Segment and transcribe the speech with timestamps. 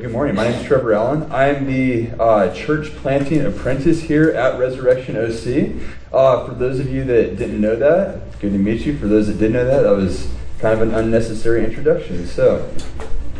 [0.00, 0.34] Good morning.
[0.34, 1.30] My name is Trevor Allen.
[1.30, 5.78] I'm the uh, church planting apprentice here at Resurrection OC.
[6.10, 8.96] Uh, for those of you that didn't know that, good to meet you.
[8.96, 12.26] For those that did know that, that was kind of an unnecessary introduction.
[12.26, 12.72] So,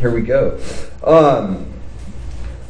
[0.01, 0.61] here we go.
[1.03, 1.67] Um,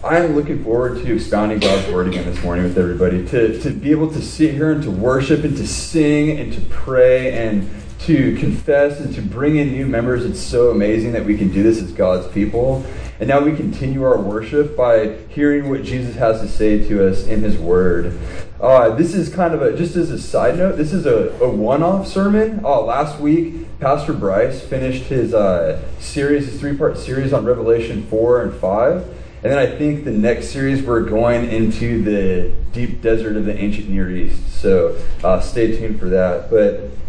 [0.04, 3.26] I'm looking forward to expounding God's word again this morning with everybody.
[3.26, 6.60] To, to be able to sit here and to worship and to sing and to
[6.70, 7.68] pray and
[8.02, 10.24] to confess and to bring in new members.
[10.24, 12.86] It's so amazing that we can do this as God's people.
[13.20, 17.26] And now we continue our worship by hearing what Jesus has to say to us
[17.26, 18.18] in his word.
[18.58, 21.48] Uh, this is kind of a, just as a side note, this is a, a
[21.50, 22.64] one off sermon.
[22.64, 28.06] Uh, last week, Pastor Bryce finished his uh, series, his three part series on Revelation
[28.06, 28.96] 4 and 5.
[29.42, 33.54] And then I think the next series we're going into the deep desert of the
[33.54, 34.60] ancient Near East.
[34.60, 36.50] So uh, stay tuned for that.
[36.50, 36.99] But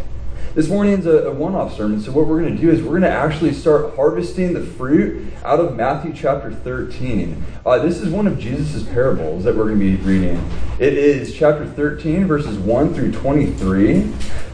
[0.53, 2.89] this morning's a, a one off sermon, so what we're going to do is we're
[2.89, 7.43] going to actually start harvesting the fruit out of Matthew chapter 13.
[7.65, 10.43] Uh, this is one of Jesus' parables that we're going to be reading.
[10.77, 14.01] It is chapter 13, verses 1 through 23.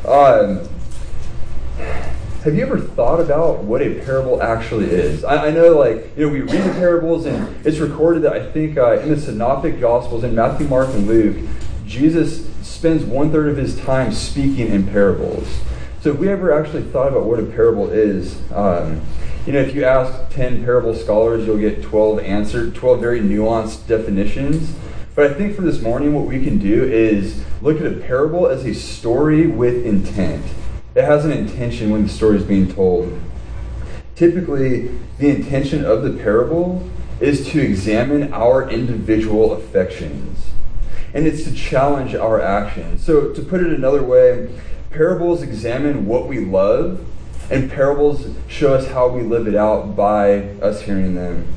[0.08, 0.70] Um,
[2.44, 5.24] have you ever thought about what a parable actually is?
[5.24, 8.52] I, I, know, like, you know, we read the parables, and it's recorded that I
[8.52, 11.38] think uh, in the Synoptic Gospels, in Matthew, Mark, and Luke,
[11.88, 15.48] Jesus spends one third of his time speaking in parables.
[16.02, 19.02] So if we ever actually thought about what a parable is, um,
[19.48, 23.88] you know, if you ask 10 parable scholars, you'll get 12 answered, 12 very nuanced
[23.88, 24.76] definitions.
[25.16, 28.46] But I think for this morning, what we can do is look at a parable
[28.46, 30.46] as a story with intent.
[30.94, 33.20] It has an intention when the story is being told.
[34.16, 36.88] Typically, the intention of the parable
[37.20, 40.50] is to examine our individual affections,
[41.14, 43.04] and it's to challenge our actions.
[43.04, 44.50] So, to put it another way,
[44.92, 47.06] Parables examine what we love,
[47.50, 51.48] and parables show us how we live it out by us hearing them.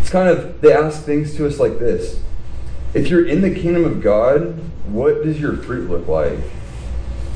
[0.00, 2.20] It's kind of, they ask things to us like this
[2.94, 6.38] If you're in the kingdom of God, what does your fruit look like?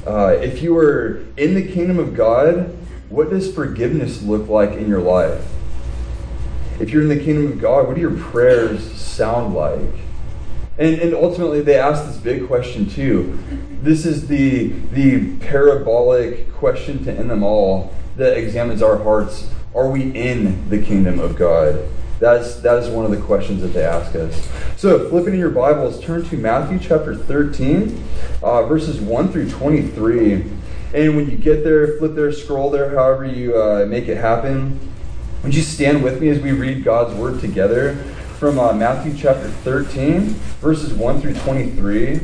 [0.07, 2.77] Uh, if you are in the kingdom of God,
[3.09, 5.45] what does forgiveness look like in your life?
[6.79, 9.81] If you're in the kingdom of God, what do your prayers sound like?
[10.79, 13.39] And, and ultimately, they ask this big question too.
[13.83, 19.51] This is the, the parabolic question to end them all that examines our hearts.
[19.75, 21.89] Are we in the kingdom of God?
[22.19, 24.49] That's, that is one of the questions that they ask us.
[24.77, 28.03] So, flipping in your Bibles, turn to Matthew chapter 13,
[28.43, 30.45] uh, verses 1 through 23.
[30.95, 34.81] And when you get there, flip there, scroll there, however you uh, make it happen.
[35.43, 38.03] Would you stand with me as we read God's word together?
[38.39, 40.25] From uh, Matthew chapter 13,
[40.61, 42.21] verses 1 through 23.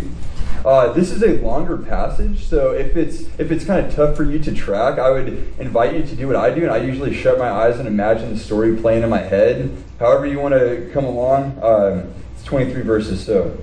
[0.63, 4.23] Uh, this is a longer passage, so if it's if it's kind of tough for
[4.23, 5.29] you to track, I would
[5.59, 8.31] invite you to do what I do, and I usually shut my eyes and imagine
[8.31, 9.75] the story playing in my head.
[9.99, 13.25] However, you want to come along, um, it's 23 verses.
[13.25, 13.57] So,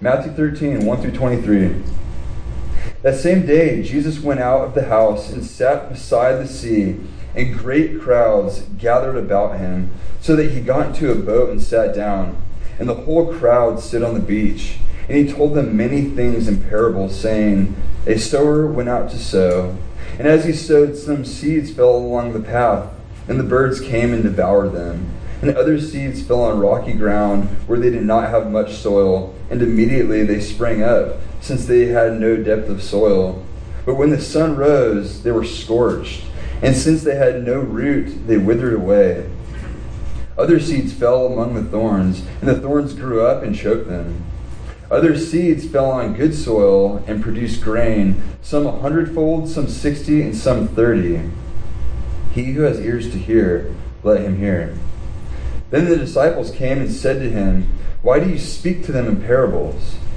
[0.00, 1.82] Matthew 13, 1 through 23.
[3.02, 7.00] That same day, Jesus went out of the house and sat beside the sea,
[7.34, 9.90] and great crowds gathered about him
[10.20, 12.40] so that he got into a boat and sat down.
[12.78, 14.76] And the whole crowd stood on the beach.
[15.08, 17.74] And he told them many things in parables, saying,
[18.06, 19.76] A sower went out to sow.
[20.16, 22.88] And as he sowed, some seeds fell along the path,
[23.26, 25.10] and the birds came and devoured them.
[25.40, 29.60] And other seeds fell on rocky ground where they did not have much soil, and
[29.60, 33.44] immediately they sprang up, since they had no depth of soil.
[33.84, 36.24] But when the sun rose, they were scorched,
[36.62, 39.28] and since they had no root, they withered away.
[40.38, 44.24] Other seeds fell among the thorns, and the thorns grew up and choked them.
[44.88, 50.36] Other seeds fell on good soil and produced grain, some a hundredfold, some sixty, and
[50.36, 51.28] some thirty.
[52.32, 53.74] He who has ears to hear,
[54.04, 54.78] let him hear.
[55.70, 57.68] Then the disciples came and said to him,
[58.02, 59.96] Why do you speak to them in parables?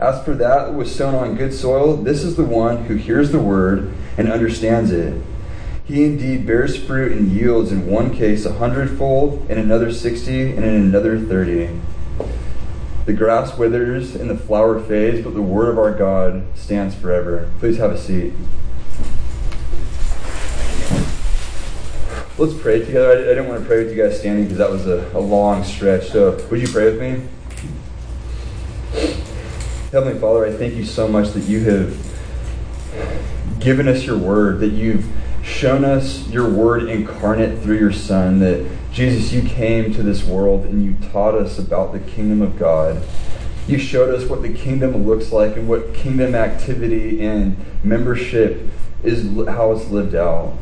[0.00, 3.38] As for that was sown on good soil, this is the one who hears the
[3.38, 5.22] word and understands it.
[5.84, 10.64] He indeed bears fruit and yields in one case a hundredfold, in another sixty, and
[10.64, 11.70] in another thirty.
[13.06, 17.50] The grass withers and the flower fades, but the word of our God stands forever.
[17.60, 18.32] Please have a seat.
[22.36, 23.12] Let's pray together.
[23.12, 25.64] I, didn't want to pray with you guys standing because that was a, a long
[25.64, 26.10] stretch.
[26.10, 27.26] So, would you pray with me?
[29.96, 31.96] Heavenly Father, I thank you so much that you have
[33.58, 35.10] given us your word, that you've
[35.42, 40.66] shown us your word incarnate through your Son, that Jesus, you came to this world
[40.66, 43.02] and you taught us about the kingdom of God.
[43.66, 48.68] You showed us what the kingdom looks like and what kingdom activity and membership
[49.02, 50.58] is how it's lived out.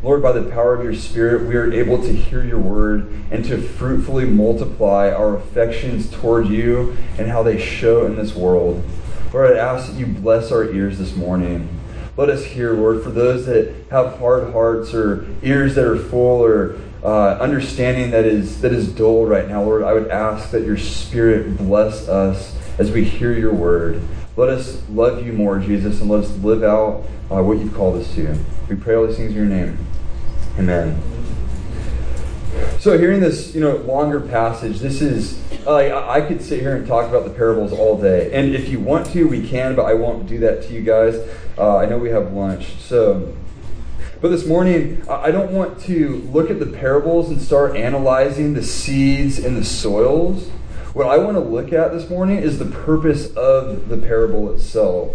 [0.00, 3.44] Lord, by the power of your Spirit, we are able to hear your word and
[3.46, 8.84] to fruitfully multiply our affections toward you and how they show in this world.
[9.32, 11.68] Lord, I ask that you bless our ears this morning.
[12.16, 16.44] Let us hear, Lord, for those that have hard hearts or ears that are full
[16.44, 20.64] or uh, understanding that is that is dull right now, Lord, I would ask that
[20.64, 24.00] your Spirit bless us as we hear your word.
[24.36, 28.00] Let us love you more, Jesus, and let us live out uh, what you've called
[28.00, 28.36] us to.
[28.68, 29.87] We pray all these things in your name.
[30.58, 31.00] Amen.
[32.80, 37.08] So, hearing this, you know, longer passage, this is I could sit here and talk
[37.08, 40.26] about the parables all day, and if you want to, we can, but I won't
[40.26, 41.16] do that to you guys.
[41.58, 43.36] Uh, I know we have lunch, so.
[44.20, 48.62] But this morning, I don't want to look at the parables and start analyzing the
[48.62, 50.48] seeds and the soils.
[50.92, 55.12] What I want to look at this morning is the purpose of the parable itself.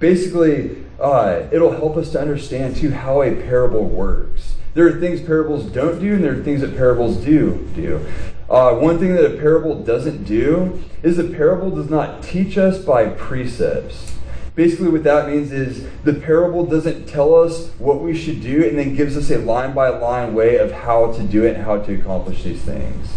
[0.00, 4.56] Basically, uh, it'll help us to understand too how a parable works.
[4.74, 8.06] There are things parables don't do, and there are things that parables do do.
[8.48, 12.84] Uh, one thing that a parable doesn't do is a parable does not teach us
[12.84, 14.16] by precepts.
[14.54, 18.78] Basically, what that means is the parable doesn't tell us what we should do and
[18.78, 21.78] then gives us a line by line way of how to do it and how
[21.80, 23.08] to accomplish these things.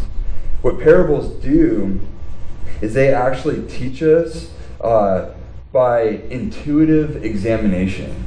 [0.62, 2.00] What parables do
[2.82, 5.32] is they actually teach us uh,
[5.74, 8.24] by intuitive examination.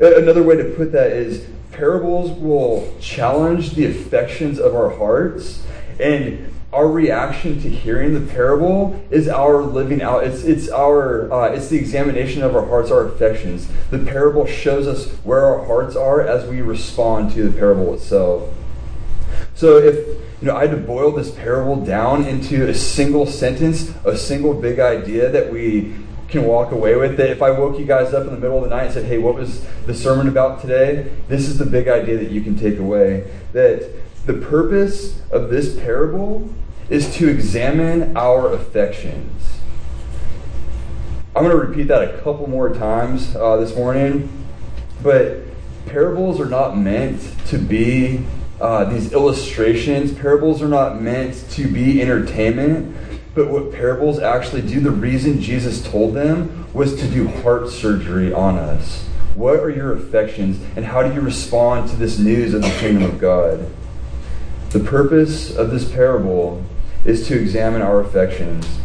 [0.00, 5.64] Another way to put that is parables will challenge the affections of our hearts
[6.00, 11.46] and our reaction to hearing the parable is our living out it's it's our uh,
[11.52, 15.94] it's the examination of our hearts our affections the parable shows us where our hearts
[15.94, 18.52] are as we respond to the parable itself
[19.54, 19.94] so if
[20.40, 24.54] you know i had to boil this parable down into a single sentence a single
[24.54, 25.94] big idea that we
[26.34, 28.64] can walk away with that if I woke you guys up in the middle of
[28.64, 31.10] the night and said, hey, what was the sermon about today?
[31.28, 33.30] This is the big idea that you can take away.
[33.52, 33.88] That
[34.26, 36.52] the purpose of this parable
[36.90, 39.60] is to examine our affections.
[41.36, 44.28] I'm going to repeat that a couple more times uh, this morning,
[45.02, 45.38] but
[45.86, 48.24] parables are not meant to be
[48.60, 50.12] uh, these illustrations.
[50.12, 52.96] Parables are not meant to be entertainment.
[53.34, 58.32] But what parables actually do, the reason Jesus told them was to do heart surgery
[58.32, 59.06] on us.
[59.34, 63.02] What are your affections, and how do you respond to this news of the kingdom
[63.02, 63.68] of God?
[64.70, 66.64] The purpose of this parable
[67.04, 68.78] is to examine our affections.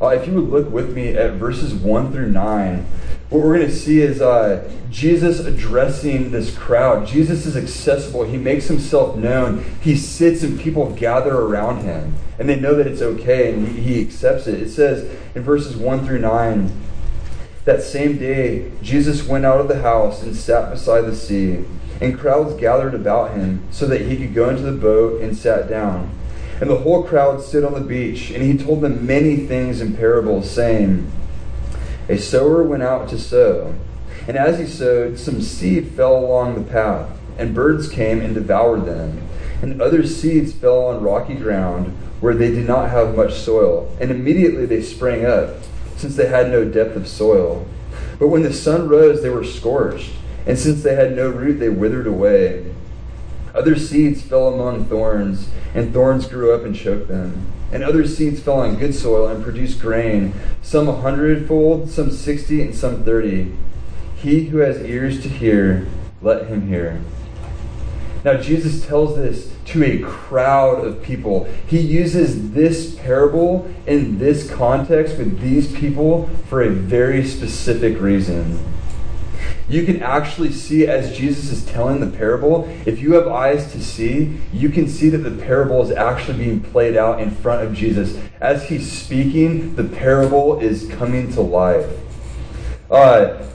[0.00, 2.86] Uh, if you would look with me at verses 1 through 9,
[3.30, 7.06] what we're going to see is uh, Jesus addressing this crowd.
[7.06, 8.24] Jesus is accessible.
[8.24, 9.64] He makes himself known.
[9.80, 12.16] He sits and people gather around him.
[12.40, 14.60] And they know that it's okay and he, he accepts it.
[14.60, 16.72] It says in verses 1 through 9
[17.66, 21.64] that same day, Jesus went out of the house and sat beside the sea.
[22.00, 25.68] And crowds gathered about him so that he could go into the boat and sat
[25.68, 26.10] down.
[26.60, 29.96] And the whole crowd stood on the beach, and he told them many things in
[29.96, 31.10] parables, saying,
[32.10, 33.72] A sower went out to sow.
[34.26, 38.84] And as he sowed, some seed fell along the path, and birds came and devoured
[38.84, 39.22] them.
[39.62, 44.10] And other seeds fell on rocky ground where they did not have much soil, and
[44.10, 45.58] immediately they sprang up,
[45.96, 47.64] since they had no depth of soil.
[48.18, 50.10] But when the sun rose, they were scorched,
[50.46, 52.74] and since they had no root, they withered away.
[53.54, 57.52] Other seeds fell among thorns, and thorns grew up and choked them.
[57.72, 62.62] And other seeds fell on good soil and produced grain, some a hundredfold, some sixty,
[62.62, 63.52] and some thirty.
[64.16, 65.86] He who has ears to hear,
[66.20, 67.00] let him hear.
[68.22, 71.44] Now, Jesus tells this to a crowd of people.
[71.66, 78.58] He uses this parable in this context with these people for a very specific reason.
[79.70, 83.80] You can actually see as Jesus is telling the parable, if you have eyes to
[83.80, 87.72] see, you can see that the parable is actually being played out in front of
[87.72, 88.20] Jesus.
[88.40, 91.88] As he's speaking, the parable is coming to life.
[92.90, 93.46] Uh,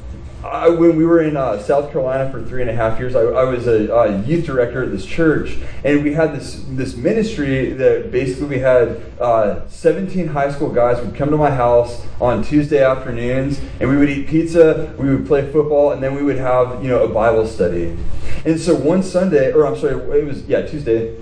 [0.46, 3.22] I, when we were in uh, South Carolina for three and a half years, I,
[3.22, 7.72] I was a uh, youth director at this church, and we had this this ministry
[7.74, 12.44] that basically we had uh, 17 high school guys would come to my house on
[12.44, 16.38] Tuesday afternoons, and we would eat pizza, we would play football, and then we would
[16.38, 17.98] have you know a Bible study.
[18.46, 21.18] And so one Sunday, or I'm sorry, it was yeah Tuesday,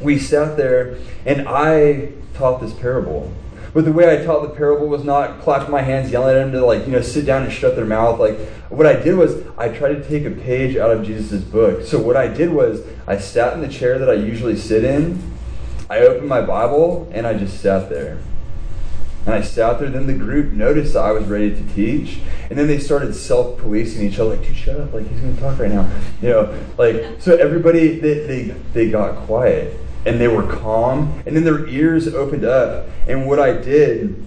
[0.00, 0.96] we sat there,
[1.26, 3.32] and I taught this parable.
[3.72, 6.52] But the way I taught the parable was not clapping my hands, yelling at them
[6.52, 8.18] to like, you know, sit down and shut their mouth.
[8.18, 11.84] Like what I did was I tried to take a page out of Jesus' book.
[11.84, 15.22] So what I did was I sat in the chair that I usually sit in.
[15.88, 18.18] I opened my Bible and I just sat there.
[19.26, 22.20] And I sat there, then the group noticed that I was ready to teach.
[22.48, 25.36] And then they started self policing each other, like, dude, shut up, like he's gonna
[25.36, 25.88] talk right now.
[26.22, 31.36] You know, like so everybody they, they they got quiet and they were calm, and
[31.36, 32.86] then their ears opened up.
[33.06, 34.24] And what I did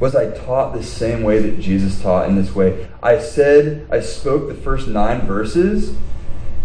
[0.00, 2.88] was I taught the same way that Jesus taught in this way.
[3.02, 5.96] I said, I spoke the first nine verses,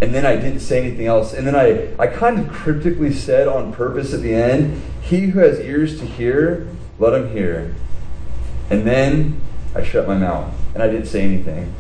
[0.02, 1.34] and then I didn't say anything else.
[1.34, 5.40] And then I, I kind of cryptically said on purpose at the end, He who
[5.40, 6.68] has ears to hear,
[6.98, 7.76] let him hear.
[8.70, 9.42] And then
[9.76, 11.74] I shut my mouth, and I didn't say anything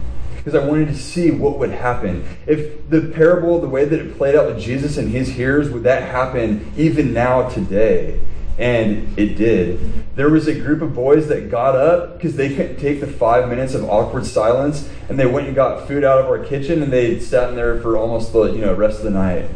[0.49, 2.25] because I wanted to see what would happen.
[2.47, 5.83] If the parable, the way that it played out with Jesus and his hearers, would
[5.83, 8.19] that happen even now today?
[8.57, 9.79] And it did.
[10.15, 13.47] There was a group of boys that got up because they couldn't take the five
[13.47, 16.91] minutes of awkward silence, and they went and got food out of our kitchen, and
[16.91, 19.49] they sat in there for almost the you know rest of the night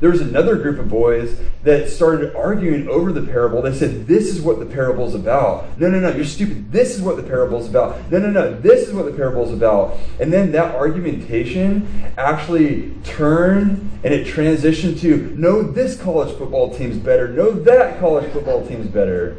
[0.00, 3.62] there was another group of boys that started arguing over the parable.
[3.62, 5.78] They said, This is what the parable is about.
[5.78, 6.72] No, no, no, you're stupid.
[6.72, 8.10] This is what the parable is about.
[8.10, 9.96] No, no, no, this is what the parable is about.
[10.20, 16.98] And then that argumentation actually turned and it transitioned to, No, this college football team's
[16.98, 17.28] better.
[17.28, 19.36] No, that college football team's better.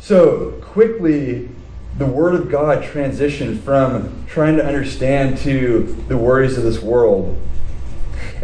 [0.00, 1.48] So quickly,
[1.96, 7.40] the Word of God transitioned from trying to understand to the worries of this world.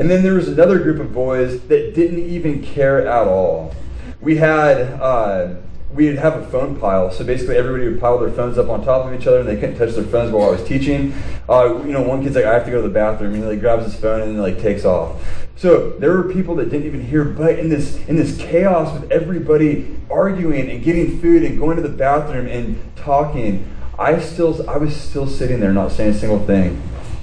[0.00, 3.74] And then there was another group of boys that didn't even care at all.
[4.22, 5.56] We had uh,
[5.92, 7.10] we'd have a phone pile.
[7.10, 9.56] So basically, everybody would pile their phones up on top of each other, and they
[9.56, 11.12] couldn't touch their phones while I was teaching.
[11.50, 13.48] Uh, you know, one kid's like, "I have to go to the bathroom," and he
[13.50, 15.22] like grabs his phone and like takes off.
[15.56, 19.12] So there were people that didn't even hear, but in this in this chaos with
[19.12, 24.78] everybody arguing and getting food and going to the bathroom and talking, I still I
[24.78, 26.80] was still sitting there, not saying a single thing.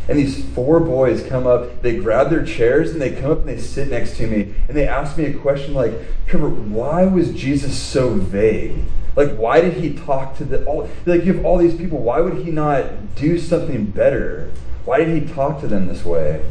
[0.08, 3.50] And these four boys come up, they grab their chairs, and they come up and
[3.50, 4.54] they sit next to me.
[4.68, 5.94] And they ask me a question like,
[6.28, 8.84] Trevor, why was Jesus so vague?
[9.18, 12.22] Like, why did he talk to the all like you have all these people, why
[12.22, 14.52] would he not do something better?
[14.86, 16.46] Why did he talk to them this way?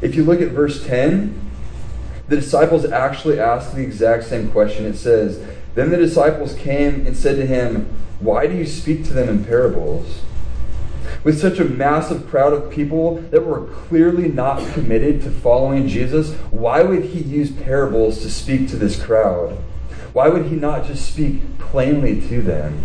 [0.00, 1.40] If you look at verse 10,
[2.28, 4.86] the disciples actually ask the exact same question.
[4.86, 7.86] It says, Then the disciples came and said to him,
[8.20, 10.22] Why do you speak to them in parables?
[11.24, 16.34] With such a massive crowd of people that were clearly not committed to following Jesus,
[16.50, 19.56] why would he use parables to speak to this crowd?
[20.12, 22.84] Why would he not just speak plainly to them?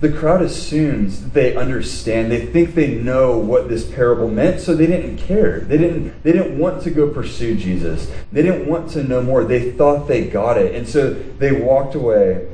[0.00, 2.30] The crowd assumes they understand.
[2.30, 5.60] They think they know what this parable meant, so they didn't care.
[5.60, 8.12] They didn't, they didn't want to go pursue Jesus.
[8.30, 9.44] They didn't want to know more.
[9.44, 10.74] They thought they got it.
[10.74, 12.46] And so they walked away.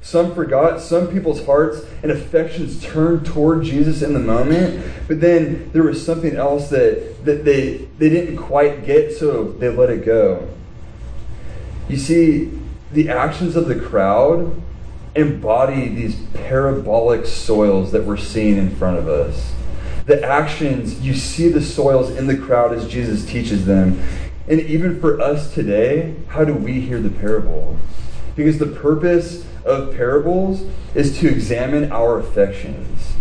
[0.00, 5.70] Some forgot, some people's hearts and affections turned toward Jesus in the moment, but then
[5.72, 10.04] there was something else that, that they, they didn't quite get, so they let it
[10.04, 10.48] go.
[11.88, 12.52] You see,
[12.92, 14.62] the actions of the crowd
[15.14, 19.52] embody these parabolic soils that we're seeing in front of us.
[20.06, 24.00] The actions, you see the soils in the crowd as Jesus teaches them.
[24.46, 27.76] And even for us today, how do we hear the parable?
[28.36, 30.62] Because the purpose of parables
[30.94, 33.14] is to examine our affections.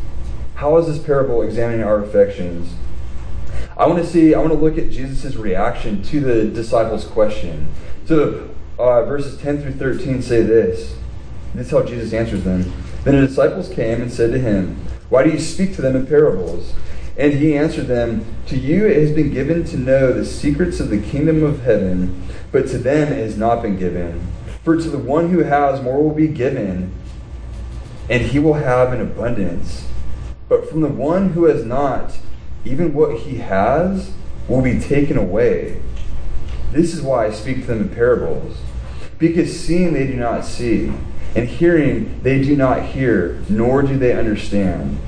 [0.56, 2.74] How is this parable examining our affections?
[3.76, 7.68] I want to see, I want to look at Jesus' reaction to the disciples' question.
[8.06, 8.50] So,
[8.80, 10.96] uh, verses 10 through 13 say this.
[11.54, 12.72] This is how Jesus answers them.
[13.04, 14.76] Then the disciples came and said to him,
[15.10, 16.74] Why do you speak to them in parables?
[17.18, 20.90] And he answered them, To you it has been given to know the secrets of
[20.90, 24.22] the kingdom of heaven, but to them it has not been given.
[24.68, 26.92] For to the one who has, more will be given,
[28.10, 29.88] and he will have an abundance.
[30.50, 32.18] But from the one who has not,
[32.66, 34.12] even what he has
[34.50, 35.82] will be taken away.
[36.74, 38.58] This is why I speak to them in parables.
[39.18, 40.92] Because seeing they do not see,
[41.34, 45.00] and hearing they do not hear, nor do they understand.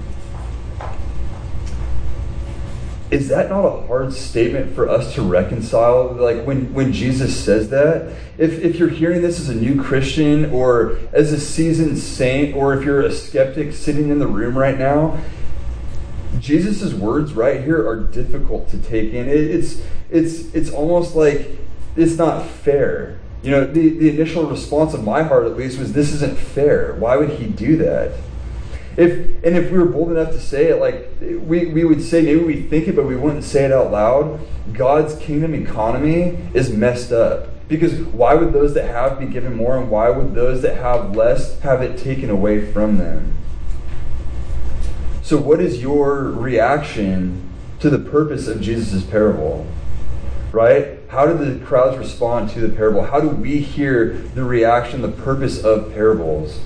[3.11, 6.13] Is that not a hard statement for us to reconcile?
[6.13, 8.15] Like when, when Jesus says that?
[8.37, 12.75] If, if you're hearing this as a new Christian or as a seasoned saint, or
[12.75, 15.19] if you're a skeptic sitting in the room right now,
[16.39, 19.27] Jesus' words right here are difficult to take in.
[19.27, 21.57] It, it's, it's, it's almost like
[21.95, 23.17] it's not fair.
[23.41, 26.93] You know, the, the initial response of my heart, at least, was this isn't fair.
[26.95, 28.11] Why would he do that?
[28.99, 32.21] If, and if we were bold enough to say it, like we, we would say,
[32.21, 34.41] maybe we think it, but we wouldn't say it out loud.
[34.73, 37.47] God's kingdom economy is messed up.
[37.69, 41.15] Because why would those that have be given more, and why would those that have
[41.15, 43.37] less have it taken away from them?
[45.21, 49.65] So, what is your reaction to the purpose of Jesus' parable?
[50.51, 50.99] Right?
[51.07, 53.03] How do the crowds respond to the parable?
[53.03, 56.59] How do we hear the reaction, the purpose of parables?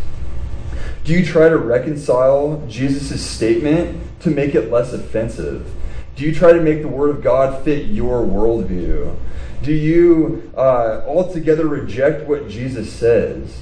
[1.03, 5.69] Do you try to reconcile Jesus' statement to make it less offensive?
[6.15, 9.15] Do you try to make the Word of God fit your worldview?
[9.63, 13.61] Do you uh, altogether reject what Jesus says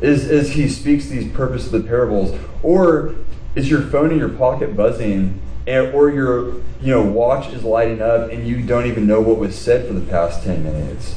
[0.00, 2.38] as, as he speaks these purpose of the parables?
[2.62, 3.16] Or
[3.54, 8.00] is your phone in your pocket buzzing and, or your you know watch is lighting
[8.00, 11.16] up and you don't even know what was said for the past 10 minutes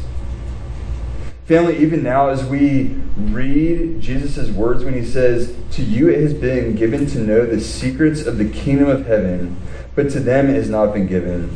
[1.46, 6.34] family even now as we read jesus' words when he says to you it has
[6.34, 9.56] been given to know the secrets of the kingdom of heaven
[9.96, 11.56] but to them it has not been given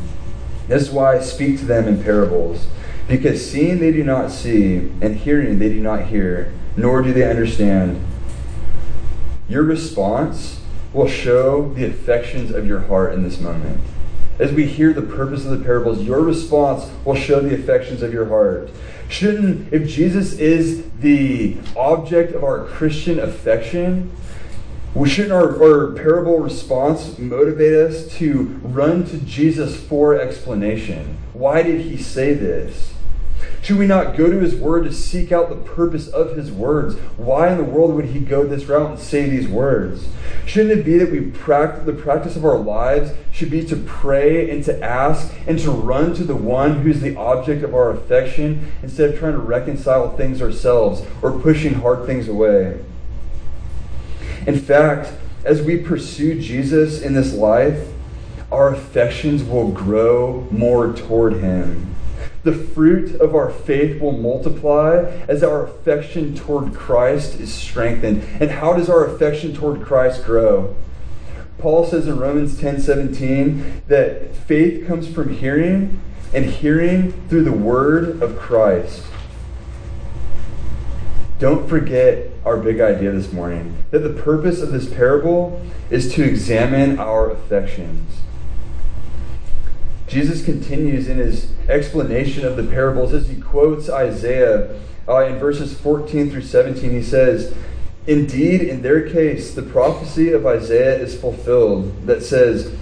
[0.67, 2.67] this is why i speak to them in parables
[3.07, 7.29] because seeing they do not see and hearing they do not hear nor do they
[7.29, 8.03] understand
[9.47, 10.59] your response
[10.91, 13.79] will show the affections of your heart in this moment.
[14.39, 18.11] As we hear the purpose of the parables, your response will show the affections of
[18.11, 18.69] your heart.
[19.09, 24.11] Shouldn't, if Jesus is the object of our Christian affection,
[24.95, 31.17] we shouldn't our, our parable response motivate us to run to Jesus for explanation?
[31.33, 32.94] Why did he say this?
[33.65, 36.97] Should we not go to his word to seek out the purpose of his words?
[37.17, 40.07] Why in the world would he go this route and say these words?
[40.45, 44.51] Shouldn't it be that we practice the practice of our lives should be to pray
[44.51, 48.71] and to ask and to run to the one who's the object of our affection
[48.83, 52.79] instead of trying to reconcile things ourselves or pushing hard things away?
[54.45, 55.11] In fact,
[55.43, 57.87] as we pursue Jesus in this life,
[58.51, 61.94] our affections will grow more toward him
[62.45, 68.23] the fruit of our faith will multiply as our affection toward Christ is strengthened.
[68.39, 70.75] And how does our affection toward Christ grow?
[71.57, 75.99] Paul says in Romans 10 17 that faith comes from hearing,
[76.33, 79.03] and hearing through the word of Christ.
[81.39, 86.23] Don't forget our big idea this morning that the purpose of this parable is to
[86.23, 88.19] examine our affections.
[90.07, 95.77] Jesus continues in his explanation of the parables as he quotes Isaiah uh, in verses
[95.79, 96.91] 14 through 17.
[96.91, 97.55] He says,
[98.07, 102.75] Indeed, in their case, the prophecy of Isaiah is fulfilled that says,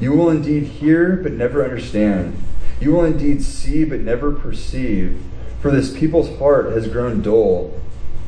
[0.00, 2.36] You will indeed hear, but never understand.
[2.80, 5.22] You will indeed see, but never perceive.
[5.62, 7.80] For this people's heart has grown dull,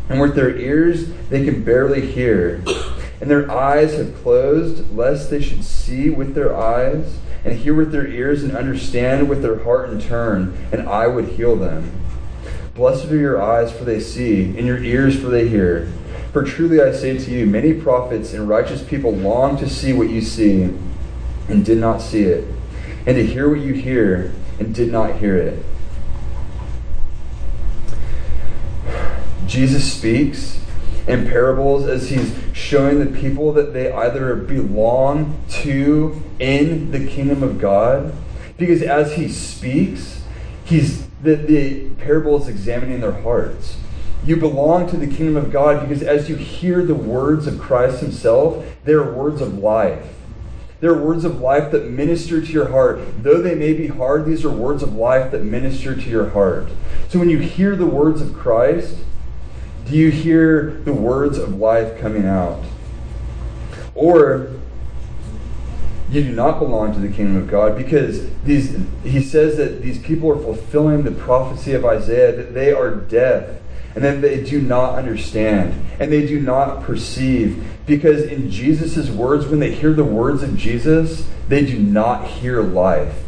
[0.09, 2.63] and with their ears they can barely hear,
[3.21, 7.93] and their eyes have closed, lest they should see with their eyes and hear with
[7.93, 11.93] their ears and understand with their heart and turn, and I would heal them.
[12.75, 15.93] Blessed are your eyes, for they see, and your ears, for they hear.
[16.33, 20.11] For truly I say to you, many prophets and righteous people long to see what
[20.11, 20.63] you see,
[21.49, 22.45] and did not see it,
[23.07, 25.65] and to hear what you hear, and did not hear it.
[29.47, 30.59] Jesus speaks
[31.09, 37.43] in parables as he's showing the people that they either belong to in the kingdom
[37.43, 38.13] of God.
[38.57, 40.23] Because as he speaks,
[40.65, 43.79] he's the, the parable is examining their hearts.
[44.25, 48.01] You belong to the kingdom of God because as you hear the words of Christ
[48.01, 50.15] Himself, they are words of life.
[50.81, 53.01] They're words of life that minister to your heart.
[53.23, 56.69] Though they may be hard, these are words of life that minister to your heart.
[57.09, 58.99] So when you hear the words of Christ,
[59.89, 62.63] do you hear the words of life coming out?
[63.95, 64.51] Or
[66.11, 69.99] you do not belong to the kingdom of God because these he says that these
[69.99, 73.61] people are fulfilling the prophecy of Isaiah that they are deaf
[73.95, 79.47] and that they do not understand and they do not perceive because in Jesus' words
[79.47, 83.23] when they hear the words of Jesus they do not hear life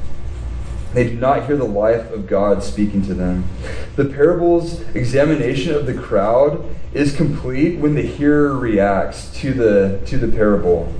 [0.92, 3.44] they do not hear the life of God speaking to them.
[3.96, 10.18] The parable's examination of the crowd is complete when the hearer reacts to the, to
[10.18, 10.92] the parable,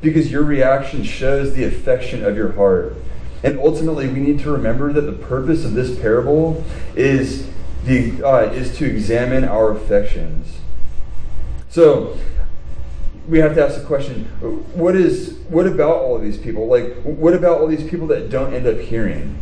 [0.00, 2.96] because your reaction shows the affection of your heart.
[3.44, 6.64] And ultimately, we need to remember that the purpose of this parable
[6.96, 7.48] is,
[7.84, 10.58] the, uh, is to examine our affections.
[11.68, 12.16] So,
[13.28, 14.24] we have to ask the question
[14.74, 16.66] what is what about all of these people?
[16.66, 19.38] Like what about all these people that don't end up hearing?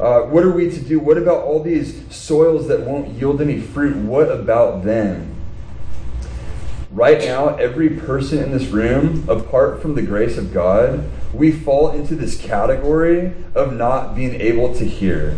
[0.00, 0.98] Uh, what are we to do?
[0.98, 3.96] What about all these soils that won't yield any fruit?
[3.96, 5.34] What about them?
[6.90, 11.90] Right now every person in this room apart from the grace of god we fall
[11.90, 15.36] into this category of not being able to hear.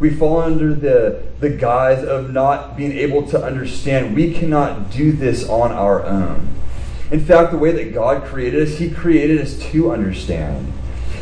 [0.00, 4.14] We fall under the, the guise of not being able to understand.
[4.14, 6.48] We cannot do this on our own
[7.10, 10.72] in fact, the way that God created us, He created us to understand.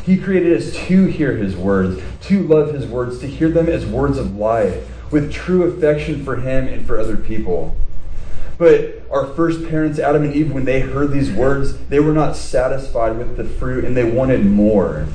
[0.05, 3.85] He created us to hear His words, to love His words, to hear them as
[3.85, 7.77] words of life, with true affection for Him and for other people.
[8.57, 12.37] But our first parents, Adam and Eve, when they heard these words, they were not
[12.37, 15.07] satisfied with the fruit and they wanted more.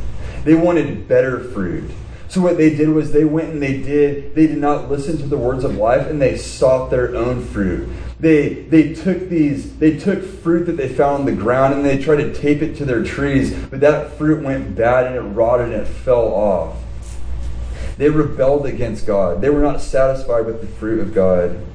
[0.43, 1.89] They wanted better fruit.
[2.27, 5.25] So what they did was they went and they did, they did not listen to
[5.25, 7.89] the words of life and they sought their own fruit.
[8.19, 11.97] They, they took these, they took fruit that they found on the ground and they
[11.97, 15.71] tried to tape it to their trees, but that fruit went bad and it rotted
[15.71, 16.77] and it fell off.
[17.97, 19.41] They rebelled against God.
[19.41, 21.65] They were not satisfied with the fruit of God.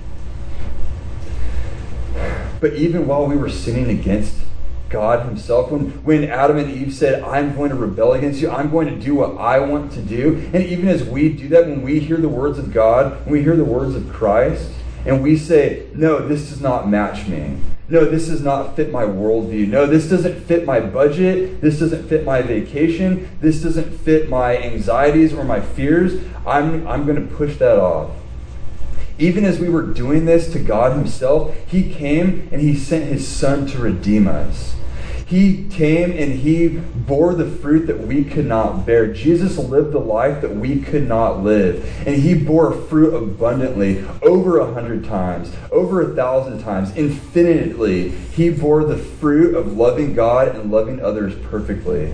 [2.61, 4.37] But even while we were sinning against
[4.90, 8.70] God Himself, when, when Adam and Eve said, I'm going to rebel against you, I'm
[8.70, 11.83] going to do what I want to do, and even as we do that, when
[11.83, 14.70] we hear the words of God, when we hear the words of Christ,
[15.05, 17.59] and we say, no, this does not match me.
[17.88, 19.69] No, this does not fit my worldview.
[19.69, 21.61] No, this doesn't fit my budget.
[21.61, 23.29] This doesn't fit my vacation.
[23.40, 26.23] This doesn't fit my anxieties or my fears.
[26.47, 28.11] I'm, I'm going to push that off.
[29.19, 33.29] Even as we were doing this to God Himself, He came and He sent His
[33.29, 34.75] Son to redeem us.
[35.35, 39.12] He came and he bore the fruit that we could not bear.
[39.12, 41.85] Jesus lived the life that we could not live.
[42.07, 48.11] And he bore fruit abundantly over a hundred times, over a thousand times, infinitely.
[48.11, 52.12] He bore the fruit of loving God and loving others perfectly.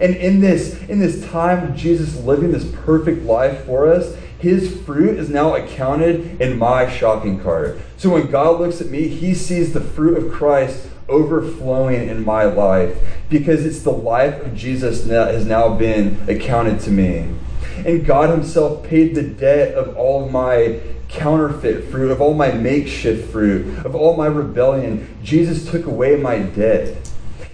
[0.00, 4.80] And in this, in this time of Jesus living this perfect life for us, his
[4.80, 7.78] fruit is now accounted in my shopping cart.
[7.98, 12.44] So when God looks at me, he sees the fruit of Christ overflowing in my
[12.44, 17.28] life because it's the life of Jesus that has now been accounted to me.
[17.84, 23.30] And God Himself paid the debt of all my counterfeit fruit, of all my makeshift
[23.30, 25.16] fruit, of all my rebellion.
[25.22, 26.96] Jesus took away my debt.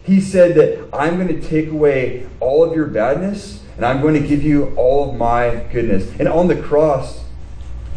[0.04, 4.20] He said that I'm going to take away all of your badness and I'm going
[4.20, 6.10] to give you all of my goodness.
[6.18, 7.24] And on the cross,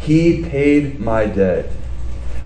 [0.00, 1.70] He paid my debt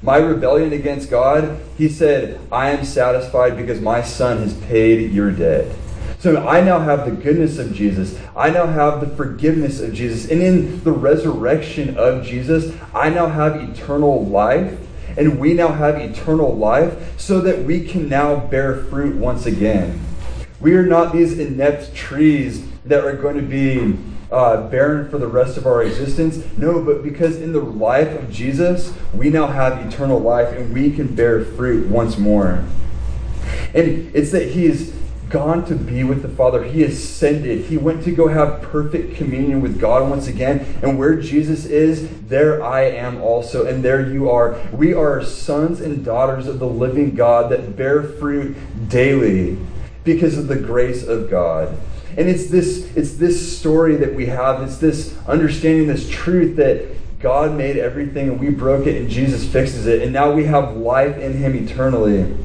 [0.03, 5.31] my rebellion against God, he said, I am satisfied because my son has paid your
[5.31, 5.75] debt.
[6.19, 8.19] So I now have the goodness of Jesus.
[8.37, 10.31] I now have the forgiveness of Jesus.
[10.31, 14.79] And in the resurrection of Jesus, I now have eternal life.
[15.17, 20.01] And we now have eternal life so that we can now bear fruit once again.
[20.61, 23.97] We are not these inept trees that are going to be
[24.31, 26.45] uh, barren for the rest of our existence.
[26.57, 30.93] No, but because in the life of Jesus, we now have eternal life and we
[30.93, 32.65] can bear fruit once more.
[33.75, 34.95] And it's that He is
[35.31, 36.65] gone to be with the Father.
[36.65, 37.67] He ascended.
[37.67, 40.67] He went to go have perfect communion with God once again.
[40.83, 43.65] And where Jesus is, there I am also.
[43.65, 44.61] And there you are.
[44.73, 48.57] We are sons and daughters of the living God that bear fruit
[48.89, 49.57] daily
[50.03, 51.77] because of the grace of God.
[52.17, 56.87] And it's this, it's this story that we have, it's this understanding, this truth that
[57.21, 60.03] God made everything and we broke it and Jesus fixes it.
[60.03, 62.37] And now we have life in Him eternally.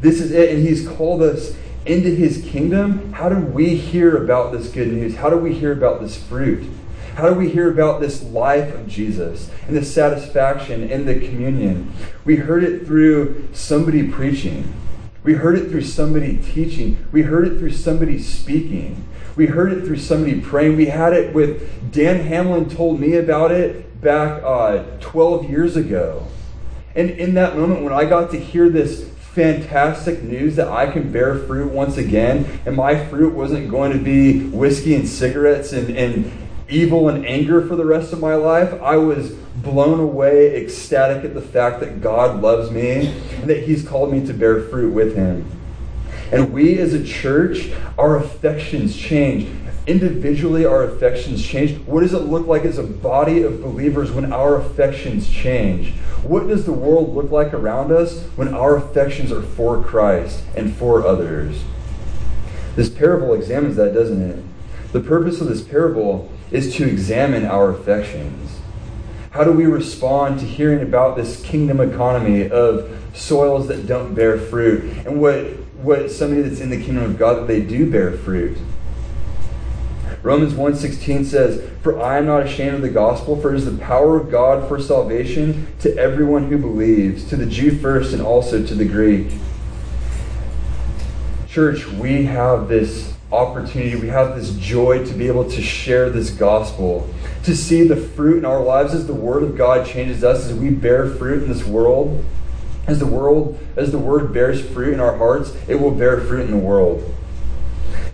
[0.00, 0.54] This is it.
[0.54, 3.12] And He's called us into His kingdom.
[3.12, 5.16] How do we hear about this good news?
[5.16, 6.64] How do we hear about this fruit?
[7.14, 11.92] How do we hear about this life of Jesus and the satisfaction in the communion?
[12.24, 14.72] We heard it through somebody preaching.
[15.24, 17.06] We heard it through somebody teaching.
[17.12, 19.06] We heard it through somebody speaking.
[19.36, 20.76] We heard it through somebody praying.
[20.76, 26.26] We had it with Dan Hamlin told me about it back uh, 12 years ago.
[26.94, 31.10] And in that moment, when I got to hear this fantastic news that I can
[31.10, 35.96] bear fruit once again, and my fruit wasn't going to be whiskey and cigarettes and,
[35.96, 36.30] and
[36.68, 41.34] evil and anger for the rest of my life, I was blown away, ecstatic at
[41.34, 43.08] the fact that God loves me
[43.40, 45.44] and that He's called me to bear fruit with Him.
[46.30, 49.50] And we as a church, our affections change.
[49.86, 51.78] Individually, our affections change.
[51.86, 55.92] What does it look like as a body of believers when our affections change?
[56.22, 60.74] What does the world look like around us when our affections are for Christ and
[60.74, 61.64] for others?
[62.76, 64.42] This parable examines that, doesn't it?
[64.92, 68.61] The purpose of this parable is to examine our affections.
[69.32, 74.38] How do we respond to hearing about this kingdom economy of soils that don't bear
[74.38, 75.44] fruit and what,
[75.80, 78.58] what somebody that's in the kingdom of God that they do bear fruit?
[80.22, 83.72] Romans 1:16 says, "For I am not ashamed of the gospel, for it is the
[83.72, 88.62] power of God for salvation to everyone who believes, to the Jew first and also
[88.62, 89.28] to the Greek."
[91.48, 96.30] Church, we have this opportunity, we have this joy to be able to share this
[96.30, 97.08] gospel,
[97.44, 100.54] to see the fruit in our lives as the word of God changes us as
[100.54, 102.24] we bear fruit in this world.
[102.86, 106.46] As the world as the word bears fruit in our hearts, it will bear fruit
[106.46, 107.14] in the world.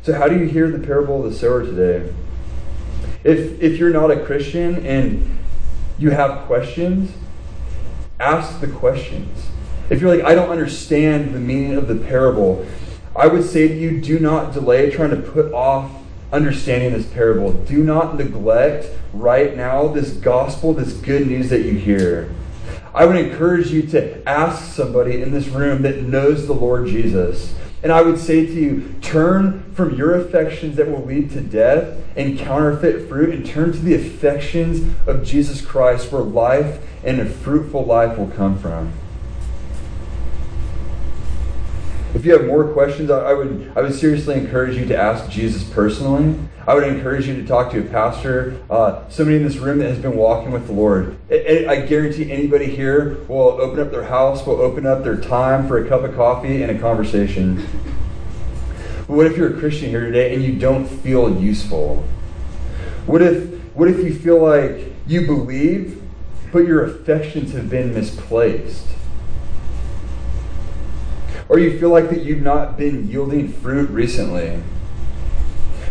[0.02, 2.12] So, how do you hear the parable of the sower today?
[3.24, 5.38] If, if you're not a Christian and
[5.98, 7.12] you have questions,
[8.20, 9.48] ask the questions.
[9.90, 12.66] If you're like, I don't understand the meaning of the parable,
[13.16, 15.90] I would say to you, do not delay trying to put off
[16.32, 17.52] understanding this parable.
[17.52, 22.30] Do not neglect right now this gospel, this good news that you hear.
[22.94, 27.54] I would encourage you to ask somebody in this room that knows the Lord Jesus
[27.82, 31.96] and I would say to you, turn from your affections that will lead to death
[32.16, 37.26] and counterfeit fruit and turn to the affections of Jesus Christ where life and a
[37.26, 38.92] fruitful life will come from.
[42.14, 45.62] If you have more questions, I would, I would seriously encourage you to ask Jesus
[45.62, 46.38] personally.
[46.66, 49.90] I would encourage you to talk to a pastor, uh, somebody in this room that
[49.90, 51.16] has been walking with the Lord.
[51.30, 55.68] I, I guarantee anybody here will open up their house, will open up their time
[55.68, 57.56] for a cup of coffee and a conversation.
[59.06, 62.04] But what if you're a Christian here today and you don't feel useful?
[63.06, 66.02] What if, what if you feel like you believe,
[66.52, 68.86] but your affections have been misplaced?
[71.58, 74.62] Or you feel like that you've not been yielding fruit recently.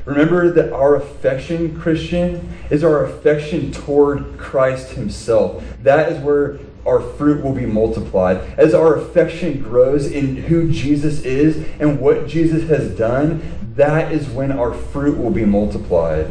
[0.05, 5.61] Remember that our affection, Christian, is our affection toward Christ Himself.
[5.83, 8.37] That is where our fruit will be multiplied.
[8.57, 13.41] As our affection grows in who Jesus is and what Jesus has done,
[13.75, 16.27] that is when our fruit will be multiplied.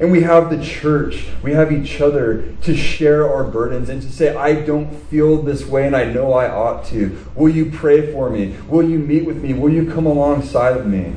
[0.00, 4.10] And we have the church, we have each other to share our burdens and to
[4.10, 7.26] say, I don't feel this way and I know I ought to.
[7.34, 8.54] Will you pray for me?
[8.68, 9.54] Will you meet with me?
[9.54, 11.14] Will you come alongside of me?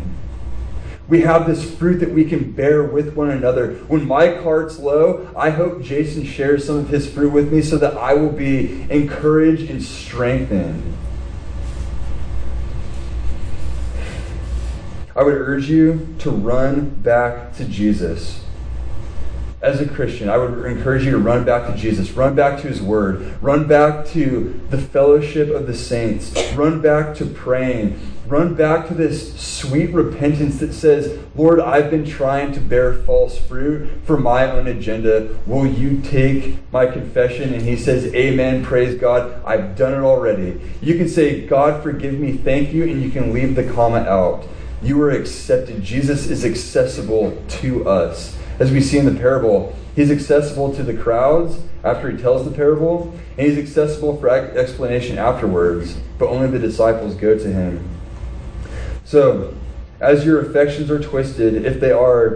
[1.07, 3.73] We have this fruit that we can bear with one another.
[3.87, 7.77] When my cart's low, I hope Jason shares some of his fruit with me so
[7.77, 10.97] that I will be encouraged and strengthened.
[15.15, 18.40] I would urge you to run back to Jesus
[19.61, 22.67] as a Christian, I would encourage you to run back to Jesus, run back to
[22.67, 28.55] His Word, run back to the fellowship of the saints, run back to praying, run
[28.55, 33.87] back to this sweet repentance that says, Lord, I've been trying to bear false fruit
[34.03, 35.37] for my own agenda.
[35.45, 37.53] Will you take my confession?
[37.53, 40.59] And He says, Amen, praise God, I've done it already.
[40.81, 44.47] You can say, God, forgive me, thank you, and you can leave the comma out.
[44.81, 45.83] You are accepted.
[45.83, 50.93] Jesus is accessible to us as we see in the parable, he's accessible to the
[50.93, 56.59] crowds after he tells the parable, and he's accessible for explanation afterwards, but only the
[56.59, 57.83] disciples go to him.
[59.03, 59.55] So,
[59.99, 62.35] as your affections are twisted, if they are,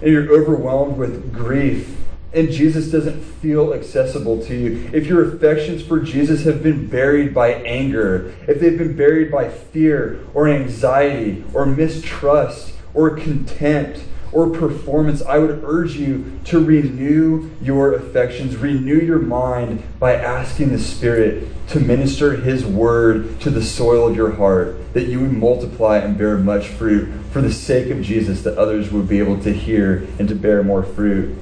[0.00, 1.94] and you're overwhelmed with grief,
[2.32, 7.34] and Jesus doesn't feel accessible to you, if your affections for Jesus have been buried
[7.34, 14.48] by anger, if they've been buried by fear or anxiety or mistrust or contempt, or
[14.50, 20.78] performance, I would urge you to renew your affections, renew your mind by asking the
[20.78, 25.98] Spirit to minister His word to the soil of your heart, that you would multiply
[25.98, 29.52] and bear much fruit for the sake of Jesus, that others would be able to
[29.52, 31.36] hear and to bear more fruit.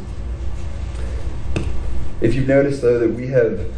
[2.21, 3.71] If you've noticed, though, that we have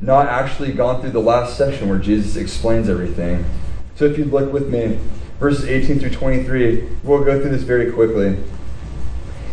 [0.00, 3.44] not actually gone through the last section where Jesus explains everything.
[3.96, 4.98] So if you'd look with me,
[5.40, 8.36] verses 18 through 23, we'll go through this very quickly.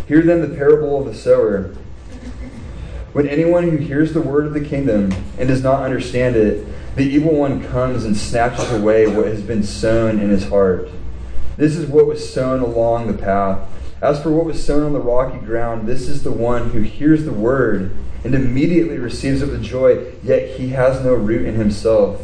[0.07, 1.73] Hear then the parable of the sower.
[3.13, 7.05] When anyone who hears the word of the kingdom and does not understand it, the
[7.05, 10.89] evil one comes and snatches away what has been sown in his heart.
[11.55, 13.67] This is what was sown along the path.
[14.01, 17.23] As for what was sown on the rocky ground, this is the one who hears
[17.23, 22.21] the word and immediately receives it with joy, yet he has no root in himself,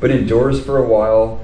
[0.00, 1.43] but endures for a while.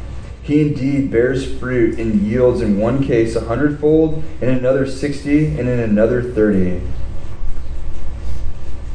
[0.43, 5.69] He indeed bears fruit and yields in one case a hundredfold, in another sixty, and
[5.69, 6.81] in another thirty.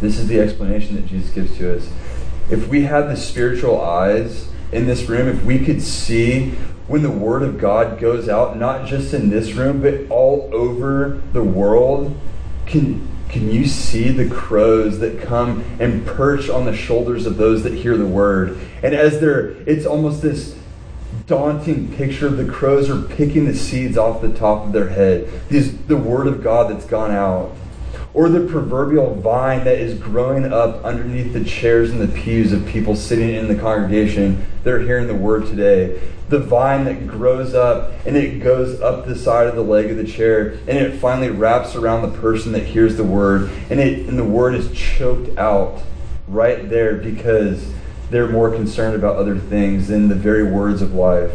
[0.00, 1.88] This is the explanation that Jesus gives to us.
[2.50, 6.50] If we had the spiritual eyes in this room, if we could see
[6.86, 11.22] when the Word of God goes out, not just in this room, but all over
[11.32, 12.14] the world,
[12.66, 17.64] can can you see the crows that come and perch on the shoulders of those
[17.64, 18.56] that hear the word?
[18.82, 20.56] And as they're, it's almost this
[21.26, 25.28] daunting picture of the crows are picking the seeds off the top of their head.
[25.48, 27.52] These, the word of God that's gone out.
[28.14, 32.64] Or the proverbial vine that is growing up underneath the chairs and the pews of
[32.66, 37.54] people sitting in the congregation that are hearing the word today the vine that grows
[37.54, 40.98] up and it goes up the side of the leg of the chair and it
[40.98, 44.70] finally wraps around the person that hears the word and it and the word is
[44.72, 45.80] choked out
[46.26, 47.72] right there because
[48.10, 51.32] they're more concerned about other things than the very words of life.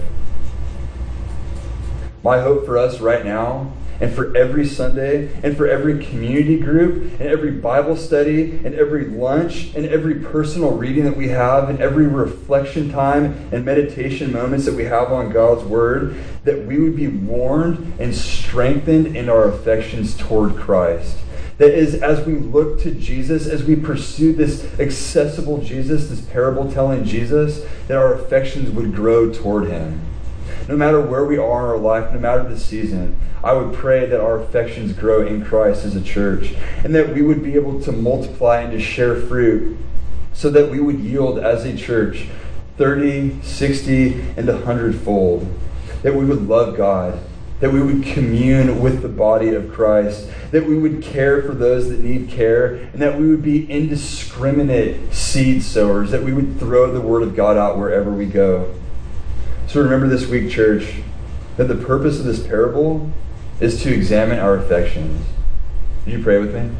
[2.23, 7.19] My hope for us right now and for every Sunday and for every community group
[7.19, 11.79] and every Bible study and every lunch and every personal reading that we have and
[11.79, 16.95] every reflection time and meditation moments that we have on God's Word, that we would
[16.95, 21.17] be warned and strengthened in our affections toward Christ.
[21.61, 26.71] That is, as we look to Jesus, as we pursue this accessible Jesus, this parable
[26.71, 30.01] telling Jesus, that our affections would grow toward Him
[30.67, 34.05] no matter where we are in our life, no matter the season, I would pray
[34.05, 37.81] that our affections grow in Christ as a church and that we would be able
[37.81, 39.77] to multiply and to share fruit
[40.33, 42.27] so that we would yield as a church
[42.77, 45.47] 30, 60, and 100 fold.
[46.03, 47.19] That we would love God,
[47.61, 51.89] that we would commune with the body of Christ, that we would care for those
[51.89, 56.91] that need care, and that we would be indiscriminate seed sowers, that we would throw
[56.91, 58.73] the word of God out wherever we go.
[59.67, 61.01] So remember this week, church,
[61.57, 63.11] that the purpose of this parable
[63.59, 65.23] is to examine our affections.
[66.05, 66.71] Would you pray with me?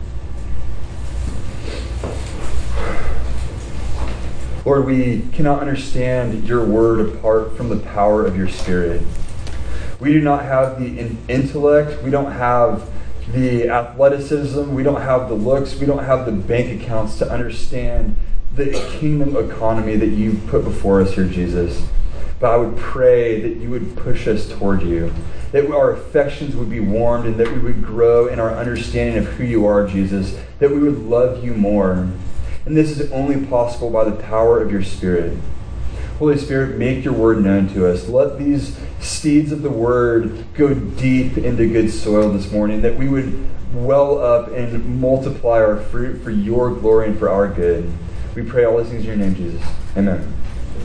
[4.66, 9.04] Lord, we cannot understand your word apart from the power of your spirit.
[10.02, 12.90] We do not have the intellect, we don't have
[13.32, 18.16] the athleticism, we don't have the looks, we don't have the bank accounts to understand
[18.56, 21.88] the kingdom economy that you've put before us here, Jesus.
[22.40, 25.14] But I would pray that you would push us toward you,
[25.52, 29.28] that our affections would be warmed, and that we would grow in our understanding of
[29.34, 32.08] who you are, Jesus, that we would love you more.
[32.66, 35.38] And this is only possible by the power of your Spirit.
[36.22, 38.08] Holy Spirit, make your word known to us.
[38.08, 43.10] Let these seeds of the word go deep into good soil this morning, that we
[43.10, 47.92] would well up and multiply our fruit for your glory and for our good.
[48.36, 49.68] We pray all these things in your name, Jesus.
[49.98, 50.32] Amen.